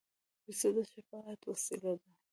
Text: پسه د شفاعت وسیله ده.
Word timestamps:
پسه 0.43 0.69
د 0.75 0.77
شفاعت 0.91 1.39
وسیله 1.51 1.93
ده. 2.01 2.09